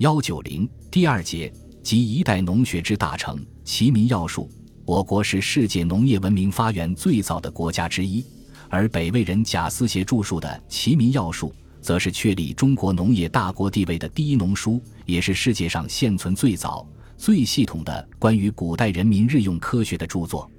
[0.00, 1.52] 幺九零第二节
[1.82, 4.48] 即一代农学之大成，《齐民要术》。
[4.86, 8.24] 我国是世界农业文明发源最早的国家之一，
[8.70, 11.48] 而北魏人贾思勰著述的《齐民要术》，
[11.82, 16.88] 则是确立中国农业大国地位的第一农书，也是世界上现存最早、
[17.18, 20.50] 最系统的关于古代人民日用科学的著作。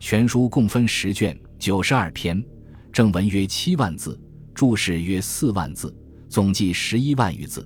[0.00, 2.44] 全书共分十卷，九十二篇，
[2.92, 4.20] 正文约七万字，
[4.52, 5.96] 注释约四万字，
[6.28, 7.64] 总计十一万余字。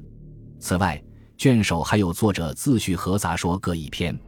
[0.58, 1.02] 此外，
[1.36, 4.14] 卷首还有作者自序和杂说各一篇，《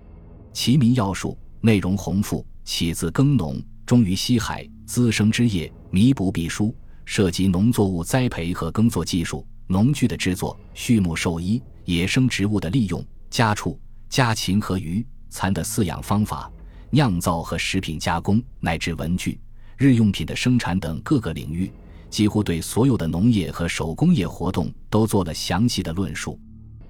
[0.53, 6.75] 齐民要术》内容宏富，起自耕农，终于西海，滋生之业，弥补必书，
[7.05, 13.79] 涉及农作物栽培和耕作技术、农具的制作、畜牧兽医、野生植物的利用、家畜、
[14.11, 16.51] 家禽和鱼蚕的饲养方法、
[16.91, 19.41] 酿造和食品加工，乃至文具、
[19.79, 21.71] 日用品的生产等各个领域，
[22.11, 26.33] 几乎对所有的农业和手工业活动都做了详细的论述。《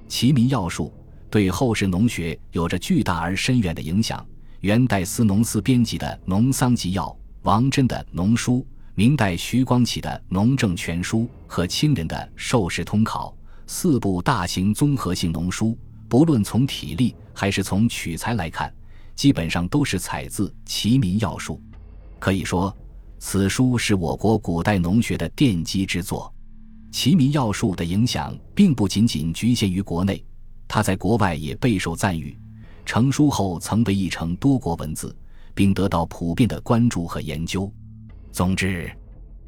[0.09, 0.93] 齐民要术》
[1.31, 4.25] 对后世农学有着巨大而深远的影响。
[4.61, 7.05] 元代司农司编辑的《农桑集要》，
[7.43, 8.59] 王真的《农书》，
[8.95, 13.31] 明代徐光启的《农政全书》和清人的《授时通考》
[13.67, 18.73] 四部大型综合性农书，不论从体例还是从取材来看，
[19.15, 21.61] 基本上都是采自《齐民要术》。
[22.19, 22.75] 可以说，
[23.19, 26.33] 此书是我国古代农学的奠基之作。
[26.91, 30.25] 《齐民要术》的影响并不仅仅局限于国内，
[30.67, 32.37] 它在国外也备受赞誉。
[32.85, 35.15] 成书后曾被译成多国文字，
[35.55, 37.71] 并得到普遍的关注和研究。
[38.31, 38.87] 总之，《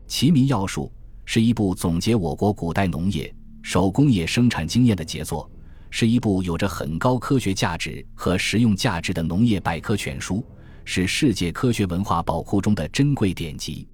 [0.07, 0.93] 齐民要术》
[1.25, 5.49] 是一部总结我国古代农业、手工业生产经验的杰作，
[5.89, 10.45] 是一部有着很高科学价值和实用价值的农业百科全书，
[10.85, 13.87] 是世界科学文化宝库中的珍贵典籍。